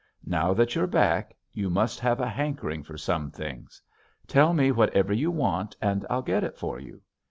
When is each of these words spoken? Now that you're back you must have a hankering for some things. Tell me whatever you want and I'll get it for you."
Now 0.25 0.55
that 0.55 0.73
you're 0.73 0.87
back 0.87 1.35
you 1.53 1.69
must 1.69 1.99
have 1.99 2.19
a 2.19 2.27
hankering 2.27 2.81
for 2.81 2.97
some 2.97 3.29
things. 3.29 3.83
Tell 4.25 4.51
me 4.51 4.71
whatever 4.71 5.13
you 5.13 5.29
want 5.29 5.77
and 5.79 6.07
I'll 6.09 6.23
get 6.23 6.43
it 6.43 6.57
for 6.57 6.79
you." 6.79 7.01